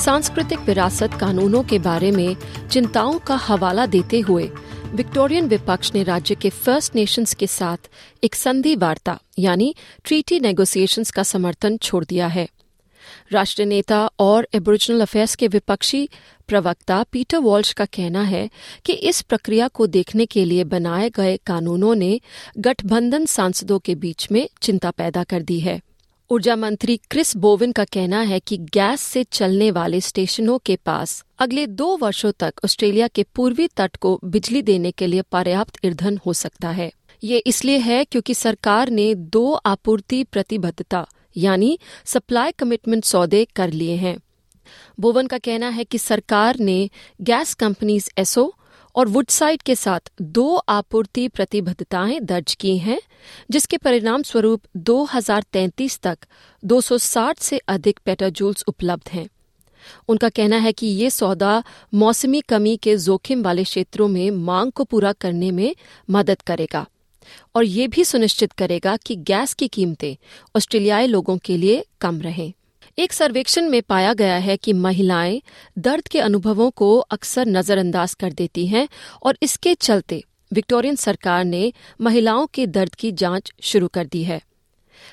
सांस्कृतिक 0.00 0.58
विरासत 0.58 1.14
कानूनों 1.20 1.62
के 1.62 1.78
बारे 1.78 2.10
में 2.10 2.36
चिंताओं 2.70 3.18
का 3.18 3.34
हवाला 3.36 3.84
देते 3.86 4.20
हुए 4.20 4.44
विक्टोरियन 4.94 5.48
विपक्ष 5.48 5.90
ने 5.94 6.02
राज्य 6.02 6.34
के 6.34 6.50
फ़र्स्ट 6.50 6.94
नेशंस 6.94 7.34
के 7.34 7.46
साथ 7.46 7.90
एक 8.24 8.34
संधि 8.34 8.74
वार्ता, 8.76 9.18
यानी 9.38 9.74
ट्रीटी 10.04 10.38
नेगोशिएशंस 10.40 11.10
का 11.10 11.22
समर्थन 11.22 11.76
छोड़ 11.76 12.04
दिया 12.04 12.26
है। 12.26 12.48
राष्ट्रीय 13.32 13.66
नेता 13.66 14.10
और 14.18 14.48
एबोरिजिनल 14.54 15.00
अफेयर्स 15.00 15.34
के 15.34 15.48
विपक्षी 15.48 16.08
प्रवक्ता 16.48 17.02
पीटर 17.02 17.38
वॉल्श 17.38 17.72
का 17.72 17.84
कहना 17.84 18.22
है 18.22 18.48
कि 18.84 18.92
इस 18.92 19.20
प्रक्रिया 19.22 19.68
को 19.68 19.86
देखने 19.86 20.26
के 20.26 20.44
लिए 20.44 20.64
बनाए 20.64 21.10
गए 21.10 21.36
कानूनों 21.46 21.94
ने 21.94 22.20
गठबंधन 22.58 23.26
सांसदों 23.26 23.78
के 23.78 23.94
बीच 23.94 24.28
में 24.32 24.48
चिंता 24.62 24.90
पैदा 24.90 25.24
कर 25.24 25.42
दी 25.42 25.60
है। 25.60 25.80
ऊर्जा 26.32 26.54
मंत्री 26.56 26.96
क्रिस 27.10 27.36
बोविन 27.36 27.72
का 27.72 27.84
कहना 27.84 28.20
है 28.20 28.38
कि 28.40 28.56
गैस 28.74 29.00
से 29.00 29.22
चलने 29.24 29.70
वाले 29.70 30.00
स्टेशनों 30.00 30.58
के 30.58 30.76
पास 30.76 31.24
अगले 31.38 31.66
दो 31.66 31.96
वर्षों 31.96 32.30
तक 32.32 32.54
ऑस्ट्रेलिया 32.64 33.08
के 33.08 33.22
पूर्वी 33.34 33.66
तट 33.66 33.96
को 33.96 34.20
बिजली 34.24 34.62
देने 34.62 34.90
के 34.90 35.06
लिए 35.06 35.22
पर्याप्त 35.22 35.78
ईंधन 35.84 36.20
हो 36.26 36.32
सकता 36.32 36.70
है। 36.70 36.90
ये 37.24 37.38
इसलिए 37.38 37.78
है 37.78 38.04
क्योंकि 38.04 38.34
सरकार 38.34 38.90
ने 38.90 39.14
दो 39.14 39.52
आपूर्ति 39.52 40.22
प्रतिबद्धता, 40.24 41.06
यानी 41.36 41.78
सप्लाई 42.04 42.52
कमिटमेंट 42.52 43.04
सौदे 43.04 43.44
कर 43.56 43.70
लिए 43.70 43.96
हैं। 43.96 44.16
बोवन 45.00 45.26
का 45.26 45.38
कहना 45.38 45.68
है 45.68 45.84
कि 45.84 45.98
सरकार 45.98 46.58
ने 46.58 46.90
गैस 47.20 47.54
कंपनीज़ 47.54 48.10
एसओ 48.18 48.52
और 48.96 49.08
वुडसाइड 49.08 49.62
के 49.62 49.74
साथ 49.74 50.12
दो 50.22 50.56
आपूर्ति 50.56 51.28
प्रतिबद्धताएँ 51.28 52.20
दर्ज 52.20 52.54
की 52.54 52.78
हैं, 52.78 53.00
जिसके 53.50 53.76
परिणाम 53.76 54.22
स्वरूप 54.22 54.62
2033 54.76 56.00
तक 56.00 56.18
260 56.64 57.40
से 57.40 57.58
अधिक 57.58 58.00
पेटाजूल्स 58.04 58.64
उपलब्ध 58.68 59.08
हैं। 59.08 59.28
उनका 60.08 60.28
कहना 60.28 60.56
है 60.56 60.72
कि 60.72 60.86
ये 60.86 61.10
सौदा 61.10 61.62
मौसमी 61.94 62.40
कमी 62.40 62.76
के 62.76 62.96
जोखिम 62.96 63.42
वाले 63.42 63.64
क्षेत्रों 63.64 64.08
में 64.08 64.30
मांग 64.30 64.72
को 64.72 64.84
पूरा 64.84 65.12
करने 65.12 65.50
में 65.50 65.76
मदद 66.10 66.42
करेगा 66.42 66.86
और 67.54 67.64
ये 67.64 67.88
भी 67.88 68.04
सुनिश्चित 68.04 68.52
करेगा 68.52 68.96
कि 68.96 69.16
गैस 69.16 69.54
की 69.54 69.68
कीमतें 69.68 70.16
ऑस्ट्रेलियाई 70.56 71.06
लोगों 71.06 71.38
के 71.38 71.56
लिए 71.56 71.84
कम 72.00 72.20
रहें। 72.20 72.52
एक 72.98 73.12
सर्वेक्षण 73.12 73.68
में 73.68 73.82
पाया 73.82 74.12
गया 74.14 74.36
है 74.36 74.56
कि 74.56 74.72
महिलाएँ 74.72 75.40
दर्द 75.78 76.08
के 76.08 76.20
अनुभवों 76.20 76.70
को 76.70 76.98
अक्सर 76.98 77.46
नजरअंदाज 77.46 78.14
कर 78.14 78.32
देती 78.32 78.66
हैं 78.66 78.88
और 79.22 79.36
इसके 79.42 79.74
चलते 79.74 80.22
विक्टोरियन 80.52 80.96
सरकार 80.96 81.44
ने 81.44 81.72
महिलाओं 82.00 82.46
के 82.46 82.66
दर्द 82.66 82.94
की 82.94 83.12
जाँच 83.12 83.52
शुरू 83.62 83.88
कर 83.88 84.06
दी 84.06 84.22
है। 84.24 84.40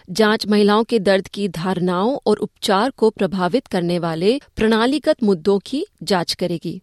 जाँच 0.09 0.47
महिलाओं 0.47 0.83
के 0.83 0.99
दर्द 0.99 1.27
की 1.27 1.47
धारणाओं 1.47 2.17
और 2.25 2.37
उपचार 2.37 2.89
को 2.89 3.09
प्रभावित 3.09 3.67
करने 3.67 3.99
वाले 3.99 4.39
प्रणालीगत 4.55 5.23
मुद्दों 5.23 5.59
की 5.59 5.85
जाँच 6.03 6.33
करेगी। 6.33 6.81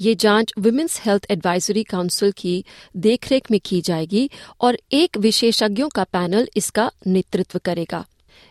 ये 0.00 0.14
जाँच 0.14 0.52
वुमेन्स 0.58 1.00
हेल्थ 1.00 1.26
एडवाइजरी 1.30 1.82
काउंसिल 1.82 2.32
की 2.32 2.64
देखरेख 2.96 3.50
में 3.50 3.60
की 3.64 3.80
जाएगी 3.80 4.30
और 4.60 4.78
एक 4.92 5.16
विशेषज्ञों 5.16 5.88
का 5.88 6.04
पैनल 6.04 6.48
इसका 6.56 6.90
नेतृत्व 7.06 7.60
करेगा। 7.64 8.04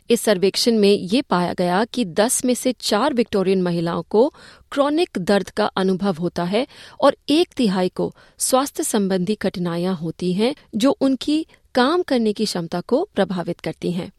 इस 0.10 0.22
सर्वेक्षण 0.22 0.78
में 0.78 0.92
ये 0.92 1.22
पाया 1.22 1.54
गया 1.54 1.86
कि 1.86 2.06
10 2.06 2.46
में 2.46 2.54
से 2.54 2.74
चार 2.80 3.14
विक्टोरियन 3.14 3.62
महिलाओं 3.62 4.04
को 4.10 4.34
क्रॉनिक 4.72 5.10
दर्द 5.18 5.50
का 5.50 5.66
अनुभव 5.66 6.16
होता 6.20 6.44
है 6.44 6.68
और 7.02 7.18
एक 7.30 7.54
तिहाई 7.58 7.90
को 7.90 8.16
स्वास्थ्य 8.38 8.84
संबंधी 8.84 9.36
कठिनाइयाँ 9.36 9.96
होती 9.96 10.34
हैं 10.34 10.56
जो 10.76 10.92
उनकी 10.92 11.46
काम 11.76 12.02
करने 12.02 12.34
की 12.34 12.46
क्षमता 12.46 12.82
को 12.82 13.10
प्रभावित 13.16 13.60
करती 13.60 13.92
हैं। 13.92 14.12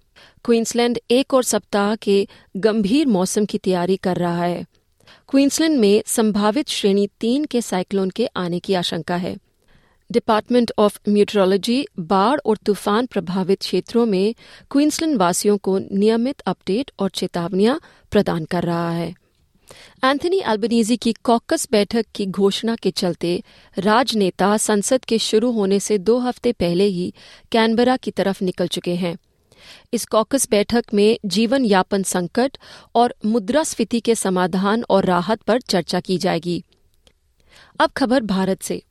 क्वींसलैंड 0.44 0.98
एक 1.10 1.34
और 1.34 1.44
सप्ताह 1.44 1.94
के 1.94 2.28
गंभीर 2.56 3.06
मौसम 3.06 3.44
की 3.44 3.58
तैयारी 3.58 3.96
कर 3.96 4.16
रहा 4.16 4.44
है। 4.44 4.66
क्वींसलैंड 5.28 5.80
में 5.80 6.02
संभावित 6.06 6.68
श्रेणी 6.68 7.08
तीन 7.20 7.44
के 7.44 7.60
साइक्लोन 7.60 8.10
के 8.10 8.26
आने 8.26 8.58
की 8.60 8.74
आशंका 8.74 9.16
है। 9.16 9.36
डिपार्टमेंट 10.12 10.72
ऑफ़ 10.78 10.98
म्यूट्रोलॉजी 11.08 11.86
बाढ़ 11.98 12.40
और 12.46 12.56
तूफ़ान 12.56 13.06
प्रभावित 13.06 13.60
क्षेत्रों 13.60 14.06
में 14.06 14.34
क्वींसलैंड 14.70 15.16
वासियों 15.16 15.58
को 15.58 15.78
नियमित 15.78 16.40
अपडेट 16.40 16.90
और 16.98 17.10
चेतावनियाँ 17.10 17.80
प्रदान 18.10 18.44
कर 18.44 18.62
रहा 18.62 18.90
है। 18.90 19.14
एंथनी 20.04 20.40
अल्बनीजी 20.40 20.96
की 20.96 21.12
कॉकस 21.12 21.68
बैठक 21.72 22.06
की 22.14 22.26
घोषणा 22.26 22.76
के 22.76 22.90
चलते 22.90 23.42
राजनेता 23.78 24.56
संसद 24.56 25.04
के 25.04 25.18
शुरू 25.18 25.50
होने 25.50 25.80
से 25.80 25.98
दो 25.98 26.18
हफ़्ते 26.18 26.52
पहले 26.52 26.84
ही 26.84 27.12
कैनबरा 27.52 27.96
की 27.96 28.10
तरफ़ 28.10 28.44
निकल 28.44 28.66
चुके 28.66 28.94
हैं। 28.94 29.16
इस 29.92 30.04
कॉकस 30.04 30.48
बैठक 30.50 30.84
में 30.94 31.18
जीवन 31.26 31.64
यापन 31.64 32.02
संकट 32.02 32.58
और 32.94 33.14
मुद्रास्फीति 33.26 34.00
के 34.00 34.14
समाधान 34.14 34.84
और 34.90 35.04
राहत 35.04 35.42
पर 35.42 35.60
चर्चा 35.60 36.00
की 36.00 36.18
जाएगी। 36.18 36.62
अब 37.80 37.90
खबर 37.90 38.22
भारत 38.22 38.62
से। 38.62 38.82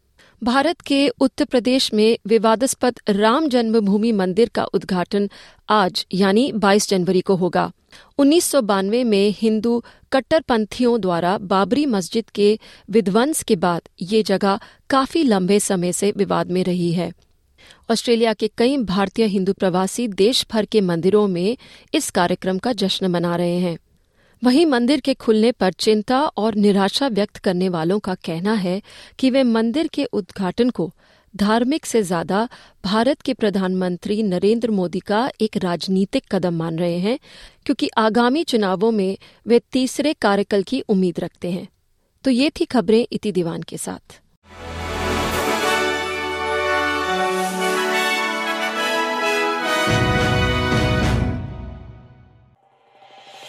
भारत 0.43 0.81
के 0.81 1.09
उत्तर 1.09 1.45
प्रदेश 1.45 1.93
में 1.93 2.17
विवादास्पद 2.27 2.99
राम 3.09 3.47
जन्मभूमि 3.49 4.11
मंदिर 4.11 4.49
का 4.49 4.63
उद्घाटन 4.63 5.29
आज, 5.69 6.05
यानी 6.13 6.51
22 6.51 6.89
जनवरी 6.89 7.21
को 7.21 7.35
होगा। 7.35 7.71
उन्नीस 8.17 8.45
सौ 8.45 8.61
बानवे 8.61 9.03
में 9.03 9.33
हिंदू 9.37 9.83
कट्टरपंथियों 10.13 11.01
द्वारा 11.01 11.37
बाबरी 11.37 11.85
मस्जिद 11.85 12.29
के 12.29 12.59
विध्वंस 12.89 13.43
के 13.43 13.55
बाद 13.55 13.81
ये 14.01 14.23
जगह 14.23 14.59
काफ़ी 14.89 15.23
लंबे 15.23 15.59
समय 15.59 15.91
से 15.91 16.13
विवाद 16.17 16.51
में 16.51 16.63
रही 16.63 16.91
है। 16.91 17.11
ऑस्ट्रेलिया 17.91 18.33
के 18.33 18.51
कई 18.57 18.77
भारतीय 18.77 19.25
हिंदू 19.25 19.53
प्रवासी 19.53 20.07
देश 20.07 20.45
भर 20.51 20.65
के 20.65 20.81
मंदिरों 20.81 21.27
में 21.27 21.57
इस 21.93 22.09
कार्यक्रम 22.09 22.57
का 22.57 22.73
जश्न 22.73 23.07
मना 23.07 23.35
रहे 23.35 23.59
हैं। 23.59 23.77
वहीं 24.43 24.65
मंदिर 24.65 24.99
के 24.99 25.13
खुलने 25.13 25.51
पर 25.51 25.71
चिंता 25.71 26.19
और 26.37 26.55
निराशा 26.55 27.07
व्यक्त 27.07 27.37
करने 27.37 27.69
वालों 27.69 27.99
का 27.99 28.13
कहना 28.15 28.53
है 28.53 28.81
कि 29.19 29.29
वे 29.29 29.43
मंदिर 29.43 29.87
के 29.87 30.03
उद्घाटन 30.03 30.69
को 30.69 30.91
धार्मिक 31.35 31.85
से 31.85 32.01
ज़्यादा 32.03 32.47
भारत 32.85 33.21
के 33.21 33.33
प्रधानमंत्री 33.33 34.21
नरेंद्र 34.23 34.71
मोदी 34.71 34.99
का 34.99 35.29
एक 35.41 35.57
राजनीतिक 35.57 36.23
कदम 36.31 36.53
मान 36.53 36.79
रहे 36.79 36.97
हैं, 36.99 37.19
क्योंकि 37.65 37.89
आगामी 37.97 38.43
चुनावों 38.43 38.91
में 38.91 39.17
वे 39.47 39.59
तीसरे 39.71 40.13
कार्यकल 40.13 40.63
की 40.63 40.79
उम्मीद 40.79 41.19
रखते 41.19 41.51
हैं। 41.51 41.67
तो 42.23 42.31
ये 42.31 42.49
थी 42.49 42.65
खबरें 42.65 43.05
इति 43.11 43.31
दीवान 43.31 43.61
के 43.61 43.77
साथ। 43.77 44.19